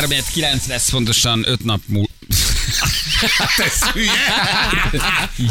[0.00, 2.05] 3 9 lesz pontosan 5 nap múlva.
[3.20, 4.10] Hát ez hülye.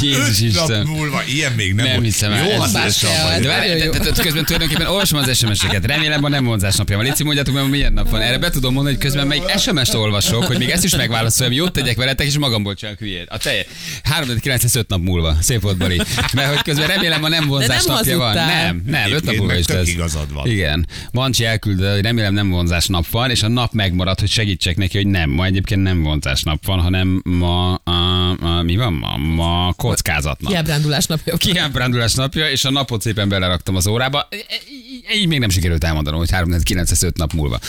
[0.01, 0.85] Jézus Öt nap Isten.
[0.85, 2.47] múlva, ilyen még nem, Nem hiszem el.
[2.47, 3.39] Jó hatással.
[3.39, 3.89] De várj,
[4.21, 5.85] közben tulajdonképpen olvasom az SMS-eket.
[5.85, 7.05] Remélem, ma nem vonzás napja van.
[7.05, 8.21] Léci, mondjátok meg, milyen nap van.
[8.21, 11.71] Erre be tudom mondani, hogy közben melyik SMS-t olvasok, hogy még ezt is megválaszoljam, jót
[11.73, 13.27] tegyek veletek, és magamból csinálok hülyét.
[13.29, 13.65] A te
[14.03, 15.35] 3 9 lesz 5 nap múlva.
[15.41, 16.01] Szép volt, Bari.
[16.33, 18.33] Mert hogy közben remélem, ma nem vonzás nem napja van.
[18.33, 19.87] Nem, nem, 5 nap múlva is tök lesz.
[19.87, 20.47] igazad van.
[20.47, 20.87] Igen.
[21.13, 24.97] Bancsi elküldte, hogy remélem nem vonzás nap van, és a nap megmarad, hogy segítsek neki,
[24.97, 25.29] hogy nem.
[25.29, 29.17] Ma egyébként nem vonzás nap van, hanem ma, a, a, mi van ma?
[29.17, 30.51] Ma kockázat nap.
[30.51, 31.37] Kiábrándulás napja.
[31.37, 34.27] Kiábrándulás napja, és a napot szépen beleraktam az órába.
[34.29, 37.59] E- e- Így még nem sikerült elmondanom, hogy 3 9 5 nap múlva.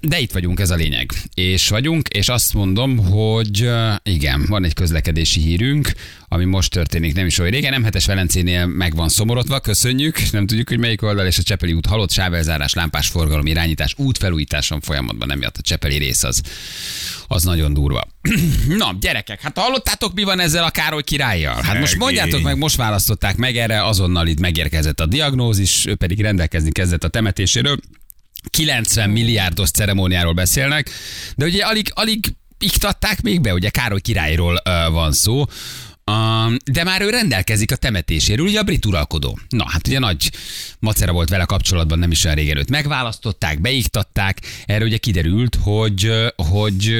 [0.00, 1.12] De itt vagyunk, ez a lényeg.
[1.34, 3.70] És vagyunk, és azt mondom, hogy
[4.02, 5.92] igen, van egy közlekedési hírünk,
[6.28, 7.72] ami most történik, nem is olyan régen.
[7.72, 10.30] Nem hetes Velencénél meg van szomorodva, köszönjük.
[10.30, 14.80] Nem tudjuk, hogy melyik oldal, és a Csepeli út halott, sávelzárás, lámpás forgalom, irányítás, útfelújításon
[14.80, 16.42] folyamatban, nem miatt a Csepeli rész az,
[17.26, 18.08] az nagyon durva.
[18.78, 21.62] Na, gyerekek, hát hallottátok, mi van ezzel a Károly királlyal?
[21.62, 26.20] Hát most mondjátok meg, most választották meg erre, azonnal itt megérkezett a diagnózis, ő pedig
[26.20, 27.78] rendelkezni kezdett a temetéséről.
[28.50, 30.90] 90 milliárdos ceremóniáról beszélnek,
[31.36, 35.44] de ugye alig, alig iktatták még be, ugye Károly királyról uh, van szó,
[36.10, 39.38] Um, de már ő rendelkezik a temetéséről, ugye a brit uralkodó.
[39.48, 40.30] Na, hát ugye nagy
[40.78, 46.10] macera volt vele kapcsolatban nem is olyan régen őt megválasztották, beiktatták, erre ugye kiderült, hogy,
[46.36, 46.94] hogy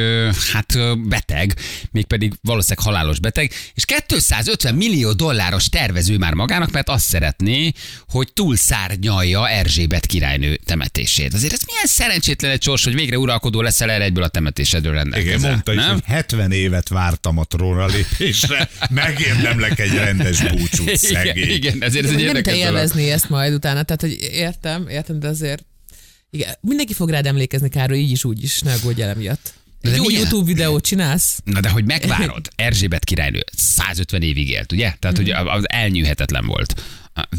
[0.52, 1.56] hát beteg,
[1.90, 7.72] mégpedig valószínűleg halálos beteg, és 250 millió dolláros tervező már magának, mert azt szeretné,
[8.08, 11.34] hogy túlszárnyalja Erzsébet királynő temetését.
[11.34, 15.02] Azért ez milyen szerencsétlen egy sors, hogy végre uralkodó leszel erre egyből a temetésedről Igen,
[15.02, 15.50] rendelkezel.
[15.50, 15.92] mondta is, nem?
[15.92, 21.50] hogy 70 évet vártam a trónra lépésre, megérdemlek egy rendes búcsút, Igen, szegény.
[21.50, 25.28] igen, ezért ez egy nem te élvezni ezt majd utána, tehát hogy értem, értem, de
[25.28, 25.64] azért
[26.30, 29.52] igen, mindenki fog rád emlékezni, Károly, így is, úgy is, ne aggódj el emiatt.
[29.80, 30.20] De Egy jó milyen?
[30.20, 34.92] YouTube videót csinálsz, Na de hogy megvárod, Erzsébet királynő 150 évig élt, ugye?
[34.98, 36.82] Tehát, hogy az elnyűhetetlen volt.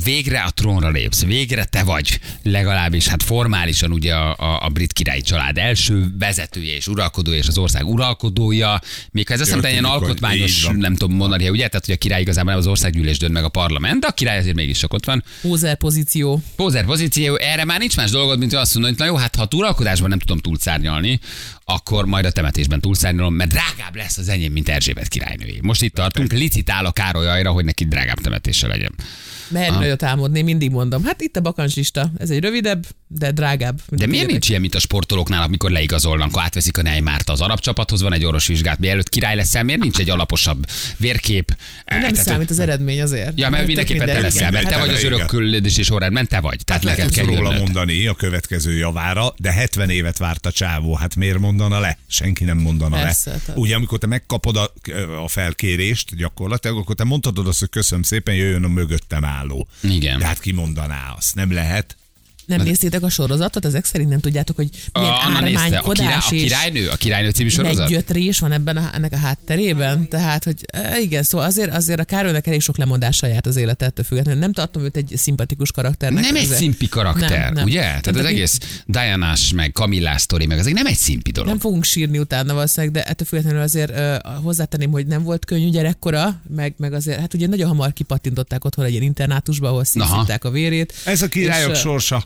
[0.04, 4.94] Végre a trónra lépsz, végre te vagy, legalábbis hát formálisan ugye a, a, a brit
[4.94, 8.82] királyi család első vezetője és uralkodója és az ország uralkodója,
[9.12, 11.68] még ha ez azt hiszem, ilyen alkotmányos, nem tudom mondani, ugye?
[11.68, 14.38] Tehát, hogy a király igazából nem az országgyűlés dönt meg a parlament, de a király
[14.38, 15.24] azért mégis sok ott van.
[15.42, 16.42] pózer pozíció.
[16.56, 19.36] Pózer pozíció, erre már nincs más dolgod, mint hogy azt mondani, hogy na jó, hát
[19.36, 21.20] ha a túralkodásban nem tudom túlszárnyalni,
[21.66, 25.60] akkor majd a temetésben túlszárnyalom, mert drágább lesz az enyém, mint Erzsébet királynői.
[25.62, 28.94] Most itt tartunk, licitál a Károly ajra, hogy neki drágább temetése legyen.
[29.48, 31.04] Mehet nagyot álmodni, mindig mondom.
[31.04, 32.12] Hát itt a bakancslista.
[32.18, 33.82] Ez egy rövidebb, de drágább.
[33.90, 37.60] De miért nincs ilyen, mint a sportolóknál, amikor leigazolnak, akkor átveszik a Neymárt az arab
[37.60, 40.66] csapathoz, van egy orvos vizsgát, mielőtt király leszel, miért nincs egy alaposabb
[40.98, 41.56] vérkép?
[41.86, 43.40] Nem Tehát, számít az eredmény azért.
[43.40, 45.14] Ja, mert mindenképpen te leszel, mert te vagy az igen.
[45.14, 46.60] örök küldési sorrendben, te vagy.
[46.66, 50.52] Tehát Hát neked lehet kell róla mondani a következő javára, de 70 évet várt a
[50.52, 51.98] csávó, hát miért mondana le?
[52.08, 53.38] Senki nem mondana Persze, le.
[53.46, 54.74] tehát- Ugye, amikor te megkapod a,
[55.24, 59.68] a felkérést gyakorlatilag, akkor te mondhatod azt, hogy köszönöm szépen, jöjjön a mögöttem álló.
[59.82, 60.20] Igen.
[60.20, 61.36] De hát ki mondaná azt?
[61.36, 61.98] Nem lehet.
[62.46, 63.66] Nem néztétek a sorozatot?
[63.66, 67.30] Ezek szerint nem tudjátok, hogy milyen A, a, király, ármánykodás a és királynő, a királynő
[67.30, 67.78] című sorozat?
[67.78, 70.08] meggyötrés van ebben a, ennek a hátterében.
[70.10, 73.86] Tehát, hogy e, igen, szóval azért, azért a Károlynak elég sok lemondással járt az élete
[73.86, 74.40] ettől függetlenül.
[74.40, 76.24] Nem tartom őt egy szimpatikus karakternek.
[76.24, 77.64] Nem egy szimpi karakter, Nem, nem.
[77.64, 77.82] ugye?
[77.82, 81.50] Tehát Tehát az egész Diana-s, meg Camillás sztori, meg az nem egy szimpi dolog.
[81.50, 85.70] Nem fogunk sírni utána valószínűleg, de ettől függetlenül azért uh, hozzátenném, hogy nem volt könnyű
[85.70, 90.44] gyerekkora, meg, meg azért, hát ugye nagyon hamar kipattintották otthon egy ilyen internátusba, ahol szívták
[90.44, 90.94] a vérét.
[91.06, 92.24] Ez a királyok És, sorsa.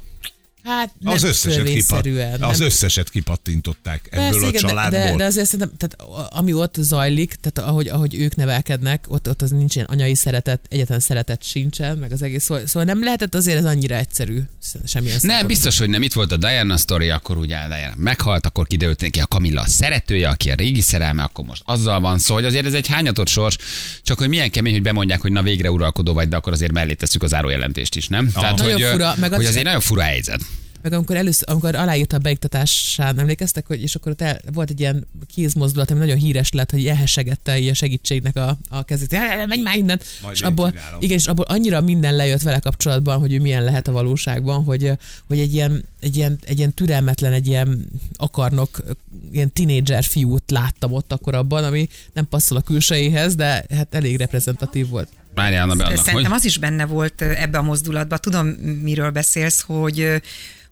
[0.64, 4.68] Hát nem Az összeset, kipat, törvényszerűen, az nem- összeset kipattintották ebből Persze, a igen, de,
[4.68, 5.00] családból.
[5.00, 9.42] de, de azért szerintem, tehát ami ott zajlik, tehát ahogy, ahogy ők nevelkednek, ott, ott
[9.42, 13.58] az nincsen anyai szeretet, egyetlen szeretet sincsen, meg az egész, szóval, szóval nem lehetett azért
[13.58, 14.40] ez annyira egyszerű,
[14.86, 15.47] semmilyen Nem, szempontból.
[15.47, 16.02] biztos, hogy nem.
[16.02, 19.68] Itt volt a Diana sztori, akkor ugye Diana meghalt, akkor kiderült neki a Camilla a
[19.68, 23.28] szeretője, aki a régi szerelme, akkor most azzal van szó, hogy azért ez egy hányatott
[23.28, 23.58] sors,
[24.03, 26.94] csak hogy milyen kemény, hogy bemondják, hogy na végre uralkodó vagy, de akkor azért mellé
[26.94, 28.31] tesszük az árójelentést is, nem?
[28.31, 30.40] Tehát, Nagyon hogy, fura, meg hogy az- azért nagyon fura helyzet.
[30.81, 34.79] Meg amikor először, amikor aláírta a beiktatásán, emlékeztek, hogy és akkor ott el, volt egy
[34.79, 39.11] ilyen kézmozdulat, ami nagyon híres lett, hogy elhessegette a segítségnek a, a kezét.
[39.11, 39.99] "Jaj, Menj már innen!
[40.22, 41.02] Majd és abból, csinálom.
[41.02, 44.91] igen, és abból annyira minden lejött vele kapcsolatban, hogy ő milyen lehet a valóságban, hogy,
[45.28, 47.85] hogy egy, ilyen, egy, ilyen, egy ilyen türelmetlen, egy ilyen
[48.17, 48.84] akarnok,
[49.31, 54.17] ilyen tinédzser fiút láttam ott akkor abban, ami nem passzol a külsejéhez, de hát elég
[54.17, 55.08] reprezentatív volt.
[55.35, 55.97] Várjál, annak, hogy...
[55.97, 58.17] Szerintem az is benne volt ebbe a mozdulatban.
[58.22, 58.47] Tudom,
[58.81, 60.22] miről beszélsz, hogy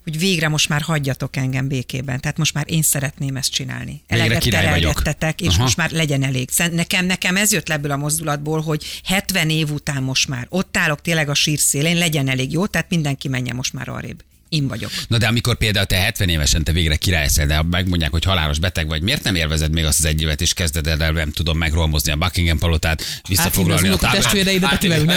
[0.08, 2.20] hogy végre most már hagyjatok engem békében.
[2.20, 4.02] Tehát most már én szeretném ezt csinálni.
[4.08, 5.62] Eleget terelgettetek, és Aha.
[5.62, 6.50] most már legyen elég.
[6.72, 10.78] Nekem, nekem ez jött le ebből a mozdulatból, hogy 70 év után most már ott
[10.78, 14.24] állok tényleg a sír szélén, legyen elég jó, tehát mindenki menjen most már arrébb.
[14.50, 14.92] Én vagyok.
[15.08, 18.60] Na de amikor például te 70 évesen te végre király leszel, de megmondják, hogy halálos
[18.60, 21.58] beteg vagy, miért nem élvezed még azt az egy évet, és kezded el, nem tudom,
[21.58, 25.08] megrolmozni a Buckingham palotát, visszafoglalni Hát, a átvinni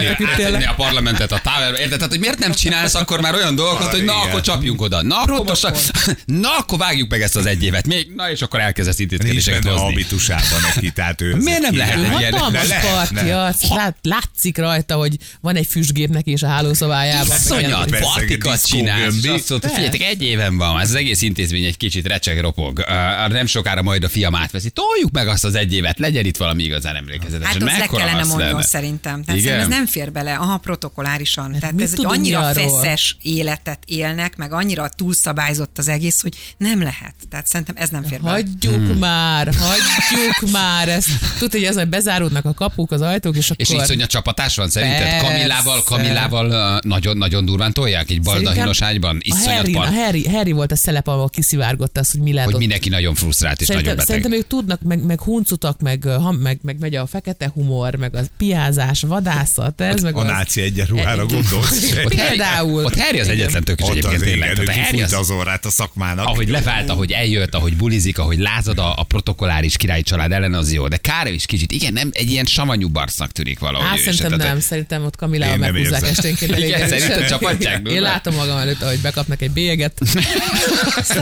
[0.51, 0.69] le.
[0.69, 1.97] a parlamentet a Towerbe, érted?
[1.97, 5.03] Tehát, hogy miért nem csinálsz akkor már olyan dolgokat, hogy na, akkor csapjunk oda.
[5.03, 5.71] Na, akkor most,
[6.43, 7.87] na, akkor vágjuk meg ezt az egy évet.
[7.87, 9.81] Még, na, és akkor elkezdesz intézkedéseket hozni.
[9.81, 11.35] habitusában neki, tehát ő...
[11.45, 12.35] Miért nem lehet?
[12.35, 13.39] Hatalmas nem.
[13.39, 17.37] arc, lát, látszik rajta, hogy van egy füstgép neki is a hálószobájában.
[17.37, 19.39] Iszonyat ilyen- partikat csinálsz, gömbi.
[19.39, 22.85] azt mondta, figyeljetek, egy éven van, ez az egész intézmény egy kicsit recseg, ropog.
[23.29, 24.71] Nem sokára majd a fiam átveszi.
[24.71, 27.47] Toljuk meg azt az egy évet, legyen itt valami igazán emlékezetes.
[27.47, 28.63] Hát azt le kellene mondjon lenne?
[28.63, 29.25] szerintem.
[29.25, 29.59] Tehát Igen?
[29.61, 31.57] ez nem fér bele, aha, protokolárisan.
[31.59, 36.83] Tehát mit ez egy annyira feszes életet élnek, meg annyira túlszabályzott az egész, hogy nem
[36.83, 37.15] lehet.
[37.31, 38.33] Tehát szerintem ez nem fér bele.
[38.33, 38.99] Hagyjuk Hmm.
[38.99, 41.09] már, hagyjuk már ezt.
[41.39, 43.67] Tudod, hogy az, hogy bezáródnak a kapuk, az ajtók, és akkor...
[43.77, 45.03] És iszonyat csapatás van szerinted?
[45.03, 45.27] Persze.
[45.27, 48.73] Kamillával, Kamillával nagyon-nagyon durván tolják, egy balda Szerintem
[49.19, 49.57] hinos ágyban?
[49.57, 52.31] A Iszonyat Harry, par, a Harry, Harry volt a szelep, ahol kiszivárgott az, hogy mi
[52.31, 52.61] lehet hogy ott.
[52.61, 54.23] mindenki nagyon frusztrált és Szerintem, nagyon beteg.
[54.23, 58.15] szerintem ők tudnak, meg, meg huncutak, meg, ha, meg, meg megy a fekete humor, meg
[58.15, 60.27] a piázás, vadászat, ez meg A az.
[60.27, 61.93] náci egyenruhára gondolsz?
[62.05, 62.85] Ott Például.
[62.85, 64.53] ott Harry az egyetlen tökös Ott egyébként az tényleg.
[64.53, 66.27] igen, Tehát a Harry az, az orrát a szakmának.
[66.27, 70.73] ahogy levált, ahogy eljött, ahogy bulizik, ahogy lázad a, a protokolláris királyi család ellen, az
[70.73, 70.89] jó.
[70.89, 73.99] De Károly is kicsit, igen, nem egy ilyen savanyú barsznak tűnik valahogy.
[73.99, 74.05] Is.
[74.17, 76.99] szerintem nem, szerintem ott Kamilával meghúzzák esténként elég Igen, erősen.
[76.99, 80.01] szerinted csapatják, Én látom magam előtt, hogy bekapnak egy bélyeget.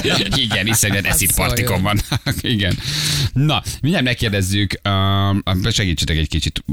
[0.36, 2.00] Igen, iszonyat eszit szóval partikon van.
[2.40, 2.78] Igen.
[3.32, 4.80] Na, mindjárt megkérdezzük,
[5.44, 6.64] uh, segítsetek egy kicsit,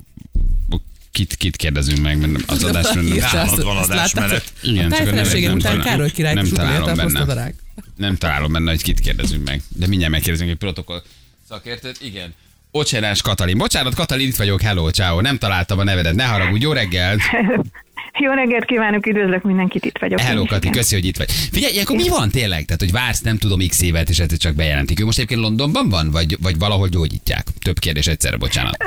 [1.11, 4.53] kit, kit kérdezünk meg, mert az azt- nálad van adásmenet.
[4.61, 5.81] Igen, a csak nem után találom.
[5.81, 7.53] Károly király Nem találom benne.
[7.95, 9.61] nem találom benne, hogy kit kérdezünk meg.
[9.67, 11.03] De mindjárt megkérdezünk egy protokoll
[11.49, 11.97] szakértőt.
[12.01, 12.33] Igen.
[12.71, 13.57] Ocsenás Katalin.
[13.57, 14.61] Bocsánat, Katalin, itt vagyok.
[14.61, 15.21] Hello, ciao.
[15.21, 16.15] Nem találtam a nevedet.
[16.15, 16.63] Ne haragudj.
[16.63, 17.21] Jó reggelt.
[18.19, 20.19] Jó reggelt kívánok, üdvözlök mindenkit, itt vagyok.
[20.19, 21.31] Hello, Kati, köszi, hogy itt vagy.
[21.31, 22.65] Figyelj, ilyenkor mi van tényleg?
[22.65, 24.99] Tehát, hogy vársz, nem tudom, x évet, és egyszer csak bejelentik.
[24.99, 27.47] Ő most egyébként Londonban van, vagy, vagy valahol gyógyítják?
[27.65, 28.77] Több kérdés egyszerre, bocsánat.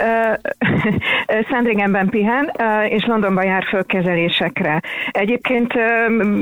[1.50, 2.52] Szentrégenben pihen,
[2.88, 4.80] és Londonban jár föl kezelésekre.
[5.10, 5.72] Egyébként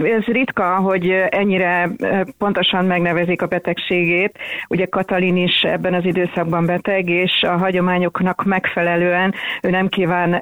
[0.04, 1.90] ez ritka, hogy ennyire
[2.38, 4.38] pontosan megnevezik a betegségét.
[4.68, 10.40] Ugye Katalin is ebben az időszakban beteg, és a hagyományoknak megfelelően ő nem kíván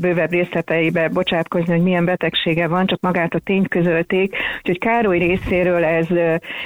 [0.00, 4.36] bővebb részleteibe bocsátkozni, hogy milyen betegsége van, csak magát a tényt közölték.
[4.58, 6.06] Úgyhogy Károly részéről ez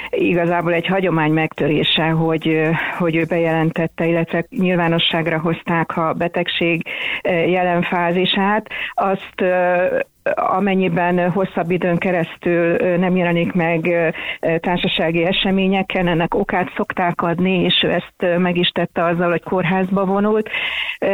[0.09, 2.61] igazából egy hagyomány megtörése, hogy,
[2.97, 6.81] hogy ő bejelentette, illetve nyilvánosságra hozták a betegség
[7.23, 8.69] ö, jelen fázisát.
[8.93, 9.99] Azt ö,
[10.35, 13.89] amennyiben hosszabb időn keresztül nem jelenik meg
[14.59, 20.05] társasági eseményeken, ennek okát szokták adni, és ő ezt meg is tette azzal, hogy kórházba
[20.05, 20.49] vonult,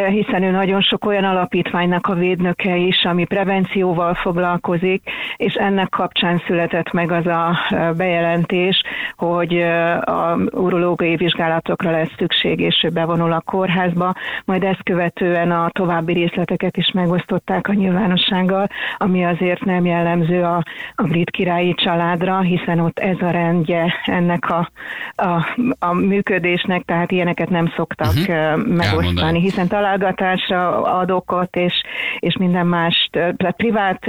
[0.10, 5.04] hiszen ő nagyon sok olyan alapítványnak a védnöke is, ami prevencióval foglalkozik,
[5.36, 7.58] és ennek kapcsán született meg az a
[7.98, 8.84] bejelentés,
[9.16, 9.62] hogy
[10.02, 14.14] a urológiai vizsgálatokra lesz szükség, és ő bevonul a kórházba,
[14.46, 18.68] majd ezt követően a további részleteket is megosztották a nyilvánossággal,
[19.04, 20.64] ami azért nem jellemző a,
[20.96, 24.70] a brit királyi családra, hiszen ott ez a rendje ennek a,
[25.16, 28.20] a, a működésnek, tehát ilyeneket nem szoktak Mhm.
[28.32, 28.66] uh-huh.
[28.68, 29.40] megosztani, Elmondani.
[29.42, 31.74] hiszen találgatásra ad okot, és,
[32.20, 34.06] és minden mást, tehát privát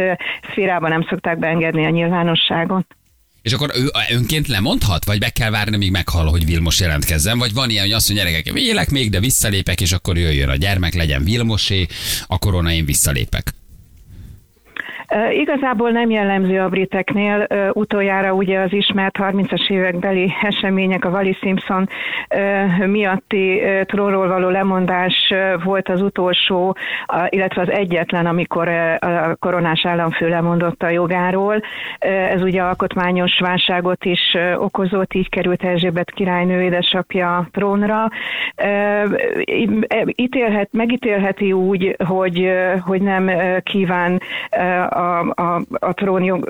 [0.50, 2.86] szférában nem szokták beengedni a nyilvánosságot.
[3.42, 3.86] És akkor ő
[4.16, 5.04] önként lemondhat?
[5.04, 7.38] Vagy be kell várni, míg meghal, hogy Vilmos jelentkezzen?
[7.38, 10.56] Vagy van ilyen, hogy azt mondja, gyerekek, élek még, de visszalépek, és akkor jöjjön a
[10.56, 11.86] gyermek, legyen Vilmosé,
[12.26, 13.52] a korona én visszalépek.
[15.30, 17.46] Igazából nem jellemző a briteknél.
[17.72, 21.88] Utoljára ugye az ismert 30-as évekbeli események, a Wally Simpson
[22.86, 25.32] miatti trónról való lemondás
[25.64, 26.76] volt az utolsó,
[27.28, 31.60] illetve az egyetlen, amikor a koronás államfő lemondott a jogáról.
[31.98, 38.08] Ez ugye alkotmányos válságot is okozott, így került Erzsébet királynő édesapja trónra.
[40.06, 42.52] Ítélhet, megítélheti úgy, hogy,
[42.84, 43.30] hogy nem
[43.62, 44.20] kíván
[44.94, 46.48] a, a, a trónjog,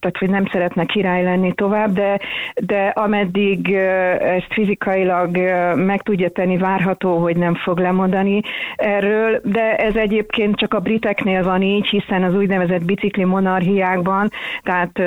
[0.00, 2.20] tehát hogy nem szeretne király lenni tovább, de,
[2.54, 3.74] de ameddig
[4.20, 5.36] ezt fizikailag
[5.74, 8.40] meg tudja tenni, várható, hogy nem fog lemondani
[8.76, 14.30] erről, de ez egyébként csak a briteknél van így, hiszen az úgynevezett bicikli monarchiákban,
[14.62, 15.00] tehát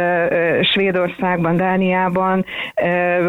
[0.65, 2.45] Svédországban, Dániában,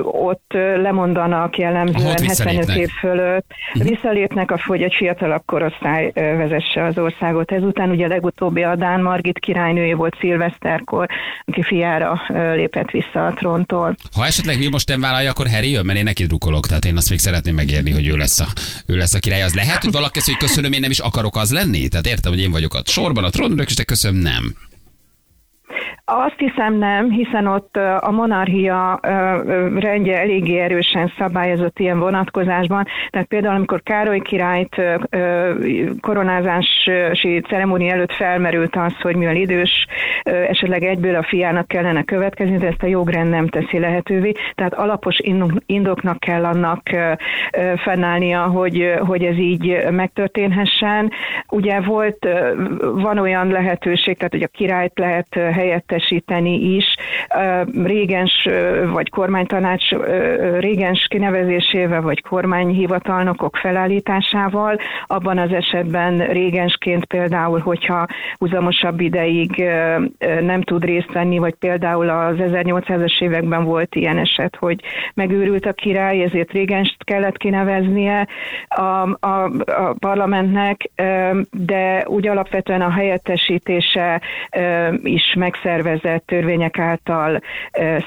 [0.03, 2.77] ott lemondanak jellemzően Aha, ott 75 visszalépnek.
[2.77, 7.53] év fölött, visszalépnek, a, hogy egy fiatalabb korosztály vezesse az országot.
[7.53, 11.09] Ezután ugye legutóbbi a Dán Margit királynője volt szilveszterkor,
[11.45, 12.23] aki fiára
[12.55, 13.97] lépett vissza a tróntól.
[14.15, 17.11] Ha esetleg Vilmos nem vállalja, akkor Harry jön, mert én neki drukkolok, tehát én azt
[17.11, 18.47] még szeretném megérni, hogy ő lesz a,
[18.87, 19.43] ő lesz a király.
[19.43, 21.89] Az lehet, hogy valaki azt hogy köszönöm, én nem is akarok az lenni?
[21.89, 24.55] Tehát értem, hogy én vagyok a sorban, a trónörök, és te köszönöm, nem.
[26.15, 29.01] Azt hiszem nem, hiszen ott a monarchia
[29.79, 32.87] rendje eléggé erősen szabályozott ilyen vonatkozásban.
[33.11, 34.83] Tehát például, amikor Károly királyt
[36.01, 39.87] koronázási ceremónia előtt felmerült az, hogy mivel idős,
[40.23, 44.33] esetleg egyből a fiának kellene következni, de ezt a jogrend nem teszi lehetővé.
[44.55, 46.83] Tehát alapos indok- indoknak kell annak
[47.77, 51.11] fennállnia, hogy, hogy ez így megtörténhessen.
[51.49, 52.29] Ugye volt,
[52.95, 55.51] van olyan lehetőség, tehát hogy a királyt lehet ö,
[56.03, 56.85] helyettesíteni is,
[57.85, 58.49] régens
[58.93, 59.91] vagy kormánytanács
[60.59, 64.79] régens kinevezésével, vagy kormányhivatalnokok felállításával.
[65.07, 68.07] Abban az esetben régensként például, hogyha
[68.39, 69.65] húzamosabb ideig
[70.41, 74.81] nem tud részt venni, vagy például az 1800-as években volt ilyen eset, hogy
[75.15, 78.27] megőrült a király, ezért régenst kellett kineveznie
[78.69, 80.91] a, a, a parlamentnek,
[81.51, 84.21] de úgy alapvetően a helyettesítése
[85.03, 85.82] is megszervezett
[86.27, 87.41] törvények által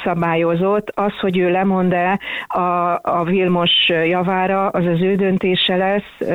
[0.03, 0.91] szabályozott.
[0.93, 6.29] Az, hogy ő lemond-e a, a Vilmos javára, az az ő döntése lesz.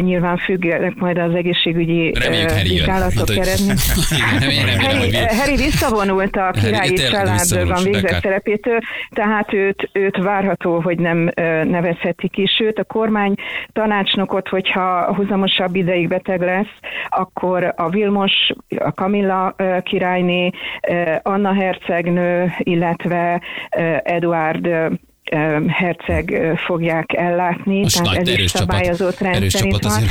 [0.00, 2.14] Nyilván függenek majd az egészségügyi
[2.62, 3.76] vizsgálatok Hát, eredmény.
[4.86, 5.12] Harry.
[5.38, 8.78] Harry visszavonult a királyi családban végzett szerepétől,
[9.10, 12.46] tehát őt, őt várható, hogy nem ö, nevezhetik ki.
[12.46, 13.34] Sőt, a kormány
[13.72, 16.74] tanácsnokot, hogyha huzamosabb ideig beteg lesz,
[17.08, 18.32] akkor a Vilmos,
[18.78, 20.49] a Kamilla királyné,
[21.22, 23.40] Anna hercegnő, illetve
[23.76, 24.86] ö, Eduard ö,
[25.68, 26.34] herceg
[26.66, 28.68] fogják ellátni, Most tehát nagy ez is erős csapat.
[28.68, 30.02] szabályozott Erős rendszerint csapat van.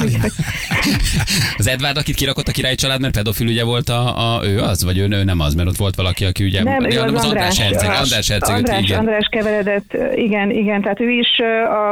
[0.00, 0.32] azért.
[1.58, 4.84] Az Edvard, akit kirakott a királyi család, mert pedofil ugye volt a, a, ő az,
[4.84, 6.62] vagy ő, ő nem az, mert ott volt valaki, aki ugye...
[6.62, 8.98] Nem, ő az az András Herceg, a- András Herceg, András, igen.
[8.98, 11.28] András keveredett, igen, igen, tehát ő is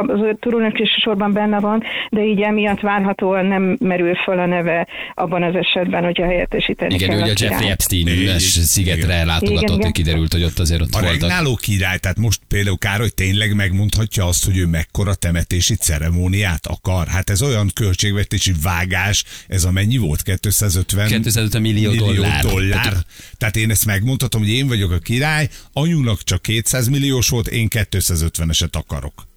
[0.07, 4.87] az ő turulnök sorban benne van, de így emiatt várhatóan nem merül föl a neve
[5.13, 7.69] abban az esetben, hogyha helyettesíteni Igen, kell ő ugye a a Jeffrey.
[7.69, 9.91] Epstein szigetre látogatott, Igen, hogy igen.
[9.91, 11.19] kiderült, hogy ott azért ott A voltak.
[11.21, 17.07] regnáló király, tehát most például Károly tényleg megmondhatja azt, hogy ő mekkora temetési ceremóniát akar.
[17.07, 20.21] Hát ez olyan költségvetési vágás, ez a mennyi volt?
[20.21, 22.45] 250 250 millió dollár.
[22.45, 23.05] dollár.
[23.37, 27.67] Tehát én ezt megmondhatom, hogy én vagyok a király, anyunak csak 200 milliós volt, én
[27.71, 29.27] 250-eset akarok.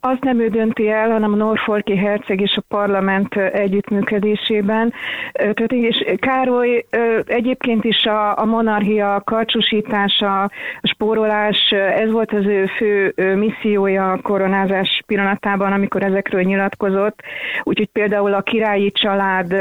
[0.00, 4.92] Azt nem ő dönti el, hanem a Norfolki herceg és a parlament együttműködésében.
[5.32, 6.86] Tehát és Károly
[7.26, 10.50] egyébként is a, a monarchia karcsúsítása,
[10.82, 17.22] spórolás, ez volt az ő fő missziója a koronázás pillanatában, amikor ezekről nyilatkozott.
[17.62, 19.54] Úgyhogy például a királyi család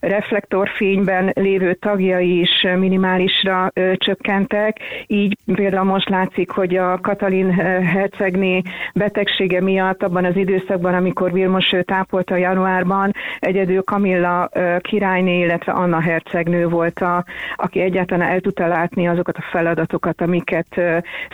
[0.00, 4.78] reflektorfényben lévő tagjai is minimálisra csökkentek.
[5.06, 7.50] Így például most látszik, hogy a Katalin
[7.82, 8.62] hercegné
[8.94, 14.50] betegsége miatt abban az időszakban, amikor Vilmos őt ápolta januárban, egyedül Kamilla
[14.80, 17.24] királyné, illetve Anna hercegnő volt, a,
[17.56, 20.80] aki egyáltalán el tudta látni azokat a feladatokat, amiket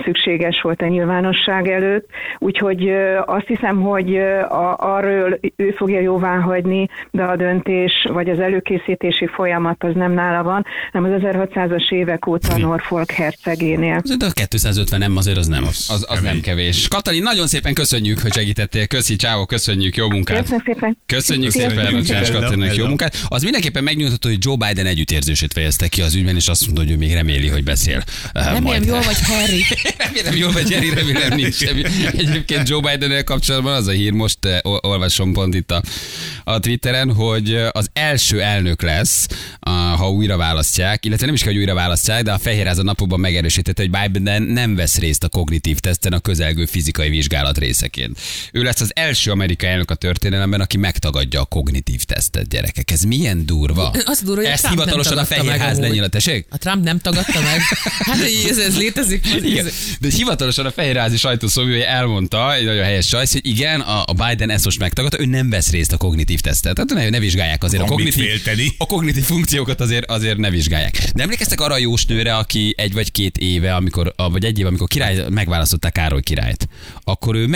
[0.05, 2.09] szükséges volt a nyilvánosság előtt.
[2.39, 2.89] Úgyhogy
[3.27, 9.27] azt hiszem, hogy a, arról ő fogja jóvá hagyni, de a döntés vagy az előkészítési
[9.27, 14.01] folyamat az nem nála van, hanem az 1600-as évek óta a Norfolk hercegénél.
[14.03, 16.89] Azért a 250 nem, azért az nem, az, az nem kevés.
[16.89, 18.87] Katalin, nagyon szépen köszönjük, hogy segítettél.
[18.87, 20.41] Köszi, ciao, köszönjük, jó munkát.
[20.41, 20.99] Köszönöm szépen.
[21.07, 22.25] Köszönjük Sziasztok.
[22.25, 23.17] szépen Katalin, jó munkát.
[23.29, 26.91] Az mindenképpen megnyugtató, hogy Joe Biden együttérzését fejezte ki az ügyben, és azt mondta, hogy
[26.91, 27.97] ő még reméli, hogy beszél.
[28.33, 28.85] eh, Remélem majd.
[28.87, 29.65] jól vagy, Harry.
[30.05, 31.83] Remélem jól vagy, Jerry, remélem nincs semmi.
[32.17, 35.83] Egyébként Joe biden kapcsolatban az a hír, most eh, ol- olvasom pont itt a,
[36.45, 39.27] a Twitteren, hogy eh, az első elnök lesz,
[39.97, 43.21] ha újra választják, illetve nem is kell, hogy újra választják, de a Fehérház a napokban
[43.21, 48.06] megerősítette, hogy Biden nem vesz részt a kognitív teszten a közelgő fizikai vizsgálat részeként.
[48.53, 52.91] Ő lesz az első amerikai elnök a történelemben, aki megtagadja a kognitív tesztet, gyerekek.
[52.91, 53.95] Ez milyen durva.
[54.05, 55.89] Az durva, hogy a Ezt Trump hivatalosan a Fehérház amúgy.
[55.89, 56.47] lenyilat, tessék?
[56.51, 57.61] A Trump nem tagadta meg.
[57.99, 58.19] Hát
[58.51, 59.27] ez, ez létezik.
[59.51, 59.67] Igen.
[60.01, 64.65] De hivatalosan a fehérházi sajtószóvivője elmondta, egy nagyon helyes sajsz, hogy igen, a Biden ezt
[64.65, 66.75] most megtagadta, ő nem vesz részt a kognitív tesztet.
[66.75, 71.11] Tehát ne, ne vizsgálják azért a Van kognitív, a kognitív funkciókat azért, azért ne vizsgálják.
[71.15, 74.89] De emlékeztek arra a jósnőre, aki egy vagy két éve, amikor, vagy egy éve, amikor
[74.89, 76.69] király, megválasztották Károly királyt,
[77.05, 77.47] akkor ő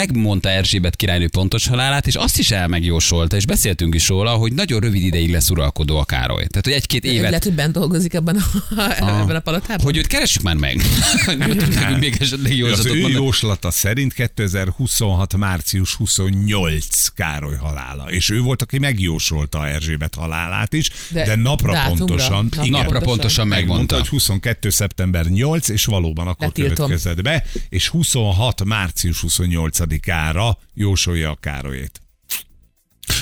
[0.43, 4.81] megmondta Erzsébet királynő pontos halálát, és azt is elmegjósolta, és beszéltünk is róla, hogy nagyon
[4.81, 6.47] rövid ideig lesz uralkodó a Károly.
[6.47, 8.45] Tehát, hogy egy-két évet Lehet, hogy bent dolgozik ebben a,
[9.21, 9.85] ebben a palotában.
[9.85, 10.81] hogy őt keressük már meg.
[11.27, 13.25] Hogy tudjuk még esetleg Az jóslatot ő mondani.
[13.25, 15.37] jóslata szerint 2026.
[15.37, 18.11] március 28 Károly halála.
[18.11, 22.05] És ő volt, aki megjósolta Erzsébet halálát is, de, De napra dátumra?
[22.05, 22.43] pontosan.
[22.45, 23.97] Napra igen, Napra pontosan Megmondta, megmondta.
[23.97, 24.71] hogy 22.
[24.71, 26.75] szeptember 8, és valóban akkor Letiltom.
[26.75, 28.65] következett be, és 26.
[28.65, 29.21] március
[30.31, 32.01] 28-ára jósolja a Károlyét.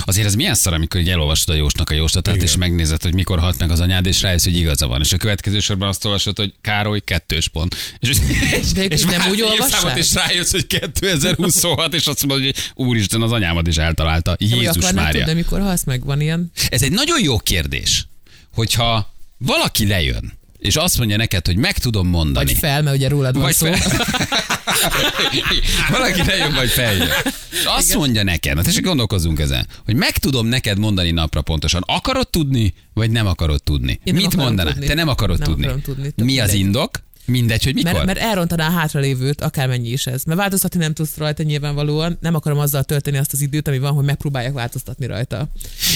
[0.05, 2.47] Azért ez milyen szar, amikor így elolvasod a Jósnak a jóslatát, Igen.
[2.47, 5.01] és megnézed, hogy mikor halt meg az anyád, és rájössz, hogy igaza van.
[5.01, 7.77] És a következő sorban azt olvasod, hogy Károly kettős pont.
[7.99, 8.09] És,
[8.61, 13.23] és, De ők nem úgy számot, és rájössz, hogy 2026, és azt mondod, hogy úristen,
[13.23, 14.37] az anyámat is eltalálta.
[14.39, 15.25] Jézus Mária.
[15.25, 16.51] tudni, mikor halsz meg, van ilyen?
[16.69, 18.07] Ez egy nagyon jó kérdés,
[18.55, 22.47] hogyha valaki lejön, és azt mondja neked, hogy meg tudom mondani.
[22.47, 23.73] Vagy fel, mert ugye rólad van Vagy szó.
[23.73, 24.07] fel.
[25.91, 27.09] Valaki lejön, vagy feljön.
[27.51, 31.83] És azt mondja neked, na tessék gondolkozzunk ezen, hogy meg tudom neked mondani napra pontosan.
[31.87, 34.01] Akarod tudni, vagy nem akarod tudni?
[34.05, 34.71] Én Mit mondaná?
[34.71, 34.87] tudni.
[34.87, 35.65] Te nem akarod Nem tudni.
[35.65, 37.01] akarom tudni, Mi az indok?
[37.29, 37.93] Mindegy, hogy mikor?
[37.93, 40.23] Mert, mert elrontaná a hátralévőt, akármennyi is ez.
[40.25, 42.19] Mert változtatni nem tudsz rajta nyilvánvalóan.
[42.21, 45.49] Nem akarom azzal tölteni azt az időt, ami van, hogy megpróbáljak változtatni rajta.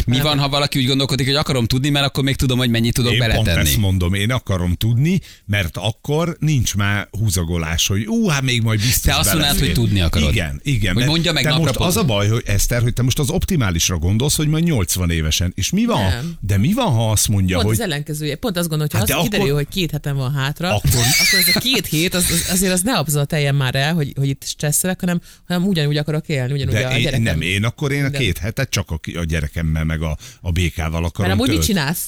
[0.06, 2.94] Mi van, ha valaki úgy gondolkodik, hogy akarom tudni, mert akkor még tudom, hogy mennyit
[2.94, 3.68] tudok Én pont beletenni.
[3.68, 8.80] ezt mondom, én akarom tudni, mert akkor nincs már húzagolás, hogy ú, hát még majd
[8.80, 10.30] biztos Te azt mondanád, hogy tudni akarod.
[10.32, 10.94] Igen, igen.
[10.94, 13.30] Hogy mondja meg te napra most az a baj, hogy Eszter, hogy te most az
[13.30, 15.52] optimálisra gondolsz, hogy majd 80 évesen.
[15.56, 16.02] És mi van?
[16.02, 16.32] Nem.
[16.40, 18.36] De mi van, ha azt mondja, Pont hogy az ellenkezője.
[18.36, 20.74] Pont azt gondolom, hogy Hát ha de az kiderül, akkor- hogy két hetem van hátra,
[20.74, 20.90] Akkor-
[21.26, 24.12] akkor ez a két hét, az, az, azért az ne abza teljen már el, hogy,
[24.16, 27.22] hogy itt stresszelek, hanem, hanem ugyanúgy akarok élni, ugyanúgy de a én, gyerekem.
[27.22, 31.00] nem, én akkor én a két hetet csak a, a gyerekemmel meg a, a békával
[31.00, 31.78] Mert akarom amúgy mit tölteni.
[31.78, 32.04] csinálsz?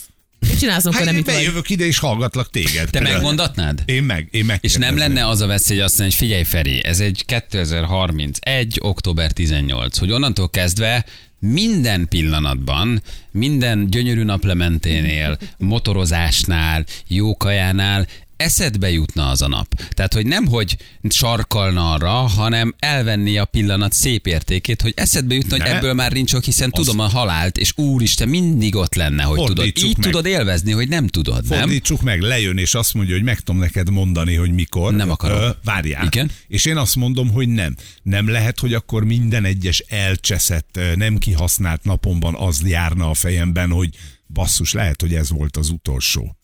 [0.48, 1.34] Mit csinálsz, amikor Hát nem én itt vagy?
[1.34, 2.90] bejövök ide és hallgatlak téged.
[2.90, 3.82] Te megmondatnád?
[3.84, 4.58] Én meg, én meg.
[4.62, 8.78] És nem lenne az a veszély, hogy azt mondja, hogy figyelj Feri, ez egy 2031.
[8.80, 11.04] október 18, hogy onnantól kezdve
[11.38, 18.06] minden pillanatban, minden gyönyörű naplementénél, motorozásnál, jókajánál
[18.36, 19.74] eszedbe jutna az a nap.
[19.90, 20.76] Tehát, hogy nem, hogy
[21.08, 25.76] sarkalna arra, hanem elvenni a pillanat szép értékét, hogy eszedbe jutna, hogy Ne.
[25.76, 29.44] ebből már nincs sok, hiszen Az- tudom a halált, és úristen, mindig ott lenne, hogy
[29.44, 29.66] tudod.
[29.66, 30.06] Így meg.
[30.06, 31.58] tudod élvezni, hogy nem tudod, nem?
[31.58, 34.94] Fordítsuk meg, lejön, és azt mondja, hogy meg tudom neked mondani, hogy mikor.
[34.94, 35.38] Nem akarom.
[35.38, 36.04] Ö, várjál.
[36.06, 36.30] Igen?
[36.48, 37.76] És én azt mondom, hogy nem.
[38.02, 43.88] Nem lehet, hogy akkor minden egyes elcseszett, nem kihasznált napomban az járna a fejemben, hogy
[44.28, 46.36] basszus, lehet, hogy ez volt az utolsó.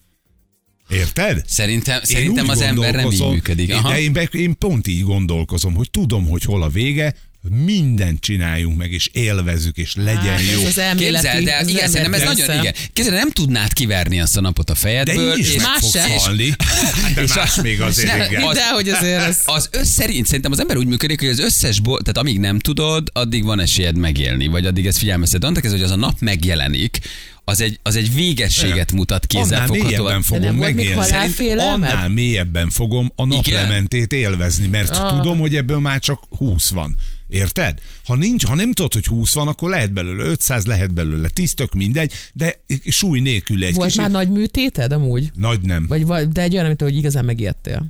[0.91, 1.43] Érted?
[1.47, 3.73] Szerintem, szerintem az ember nem így működik.
[3.75, 3.89] Aha.
[3.91, 7.15] De én, be- én pont így gondolkozom, hogy tudom, hogy hol a vége,
[7.65, 10.61] mindent csináljunk meg, és élvezzük, és legyen Hát, jó.
[10.61, 12.75] ez az elméleti, Képzeld el, az igen, szerintem ez nagyon, igen.
[12.93, 15.33] Képzeld, el, nem tudnád kiverni azt a napot a De fejedből.
[15.33, 16.03] így is meg más se.
[16.19, 16.55] halni.
[16.59, 18.43] Hát de És más a- még azért, Ne, igen.
[18.43, 19.37] az- De hogy azért.
[19.45, 22.59] Az össz szerint szerintem az ember úgy működik, hogy az összes, bo- tehát amíg nem
[22.59, 25.45] tudod, addig van esélyed megélni, vagy addig ez figyelmeztet.
[25.45, 26.99] Annak ez, hogy az a nap megjelenik,
[27.51, 29.91] az egy, az egy végességet mutat Annál kézzelfoghatóan.
[29.91, 31.59] mélyebben fogom megélni.
[31.61, 35.17] Annál mélyebben fogom a naplementét élvezni, mert Ah.
[35.17, 36.97] tudom, hogy ebből már csak 20 van.
[37.29, 37.79] Érted?
[38.05, 41.55] Ha nincs, ha nem tudod, hogy 20 van, akkor lehet belőle 500, lehet belőle 10,
[41.55, 42.55] tök mindegy, de
[42.89, 44.01] súly nélkül egy Volt kicsit.
[44.01, 45.31] már nagy műtéted amúgy?
[45.35, 45.87] Nagy nem.
[45.89, 47.87] Vagy de egy olyan, amit hogy igazán megijedtél?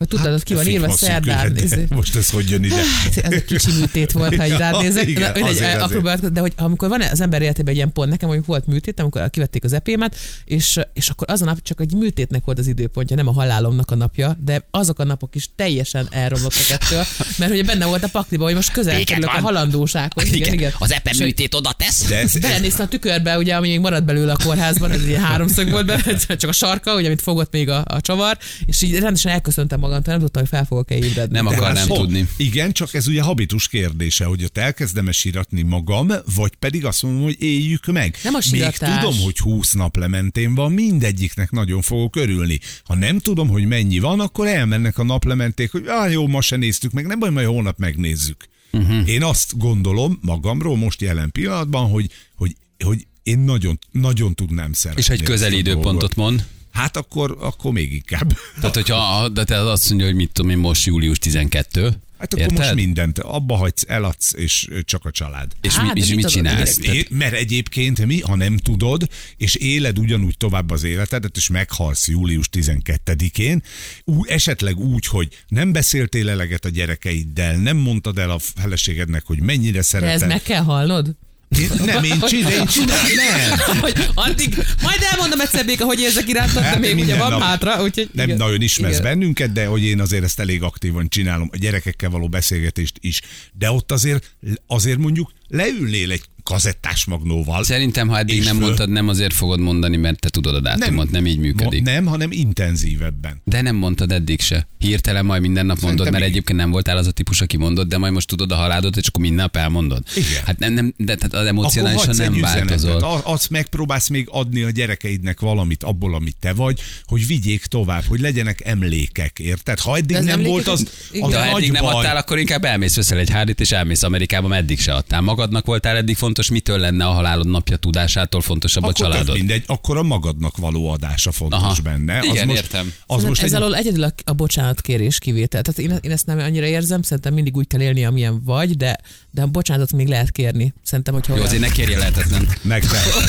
[0.00, 1.56] Hogy tudtad, az ki van írva Fitma szerdán.
[1.56, 1.86] izé.
[1.88, 2.82] de Most ez hogy jön ide?
[3.22, 5.08] Ez egy kicsi műtét volt, ha így rád nézek.
[5.08, 5.80] igen, mindegy, azért, azért.
[5.80, 8.66] apró beavatkozás, de hogy amikor van az ember életében egy ilyen pont, nekem mondjuk volt
[8.66, 12.58] műtét, amikor kivették az epémet, és, és akkor az a nap csak egy műtétnek volt
[12.58, 17.04] az időpontja, nem a halálomnak a napja, de azok a napok is teljesen elromlottak ettől,
[17.38, 20.32] mert ugye benne volt a pakliba, hogy most közel kerülök a halandósághoz.
[20.32, 20.72] Igen, igen.
[20.78, 22.06] Az epe műtét oda tesz.
[22.08, 25.22] De ez, Belenéztem a tükörbe, ugye, ami még maradt belőle a kórházban, ez egy ilyen
[25.22, 26.02] háromszög volt be,
[26.36, 30.12] csak a sarka, ugye, amit fogott még a, a csavar, és így rendesen elköszöntem magamtól,
[30.12, 31.34] nem tudtam, hogy fel fogok-e ébredni.
[31.34, 32.28] Nem de akar hát nem pont- tudni.
[32.36, 37.22] Igen, csak ez ugye habitus kérdése, hogy ott elkezdem-e síratni magam, vagy pedig azt mondom,
[37.22, 38.16] hogy éljük meg.
[38.22, 38.98] Nem a Még síratás.
[39.02, 42.60] tudom, hogy 20 nap lementén van, mindegyiknek nagyon fogok örülni.
[42.84, 46.56] Ha nem tudom, hogy mennyi van, akkor elmennek a naplementék, hogy ah, jó, ma se
[46.56, 48.48] néztük meg, nem baj, majd holnap megnézzük.
[48.72, 49.08] Uh-huh.
[49.08, 55.02] Én azt gondolom magamról most jelen pillanatban, hogy, hogy, hogy én nagyon, nagyon tudnám szeretni.
[55.02, 56.46] És egy közeli időpontot mond.
[56.72, 58.38] Hát akkor, akkor még inkább.
[58.60, 61.94] Tehát, hogyha de te azt mondja, hogy mit tudom én, most július 12.
[62.18, 62.58] Hát akkor Érted?
[62.58, 65.52] most mindent abba hagysz, eladsz, és csak a család.
[65.60, 66.78] És, Á, mi, de és mit mit csinálsz?
[66.78, 72.08] É- mert egyébként mi, ha nem tudod, és éled ugyanúgy tovább az életedet, és meghalsz
[72.08, 73.62] július 12-én,
[74.04, 79.40] ú, esetleg úgy, hogy nem beszéltél eleget a gyerekeiddel, nem mondtad el a feleségednek, hogy
[79.42, 80.28] mennyire De ez szereted.
[80.28, 81.14] meg kell hallnod?
[81.58, 84.00] Én, nem, én csinálom, én csinálom, nem.
[84.14, 87.42] addig, majd elmondom egyszer Béka, hogy érzek irántad, de Hát, még ugye van nap.
[87.42, 88.38] hátra, úgyhogy Nem igen.
[88.38, 89.02] nagyon ismersz Igen.
[89.10, 93.20] bennünket, de hogy én azért ezt elég aktívan csinálom, a gyerekekkel való beszélgetést is.
[93.52, 94.34] De ott azért,
[94.66, 97.64] azért mondjuk leülnél egy kazettás magnóval.
[97.64, 101.10] Szerintem, ha eddig nem föl- mondtad, nem azért fogod mondani, mert te tudod a dátumot,
[101.10, 101.82] nem, így működik.
[101.84, 103.40] Mo- nem, hanem intenzívebben.
[103.44, 104.68] De nem mondtad eddig se.
[104.78, 106.30] Hirtelen majd minden nap mondod, Szerintem mert így.
[106.36, 109.06] egyébként nem voltál az a típus, aki mondott, de majd most tudod a halálod, és
[109.06, 110.02] akkor minden nap elmondod.
[110.16, 110.42] Igen.
[110.44, 113.20] Hát nem, nem de tehát az emocionálisan nem változol.
[113.24, 118.20] Azt megpróbálsz még adni a gyerekeidnek valamit abból, amit te vagy, hogy vigyék tovább, hogy
[118.20, 119.78] legyenek emlékek, érted?
[119.78, 120.80] Ha eddig nem emlékek, volt, az,
[121.20, 124.02] az- De ha nagy eddig nem adtál, akkor inkább elmész veszel egy hárdit, és elmész
[124.02, 125.20] Amerikába, mert eddig se adtál.
[125.20, 129.12] Magadnak voltál eddig fontos, fontos, mitől lenne a halálod napja tudásától fontosabb a Akkor tök
[129.12, 129.36] családod?
[129.36, 131.76] mindegy, akkor a magadnak való adása fontos Aha.
[131.82, 132.20] benne.
[132.22, 132.92] Igen, most, értem.
[133.06, 135.62] Az most ez egy, alól egyedül a, a bocsánatkérés kivétel.
[135.62, 138.98] Tehát én, én ezt nem annyira érzem, szerintem mindig úgy kell élni, amilyen vagy, de,
[139.30, 140.74] de a bocsánatot még lehet kérni.
[140.82, 142.48] Szerintem, hogyha Jó, azért ne kérje lehetetlen.
[142.62, 143.24] megteheted.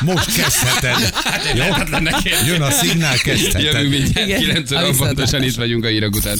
[0.00, 1.12] Most kezdheted.
[1.58, 2.44] Lehetetlen ne kérje.
[2.46, 3.62] Jön a szignál, kezdheted.
[3.62, 6.38] Jövünk mindjárt, Igen, 9 a óra pontosan itt vagyunk a hírok után.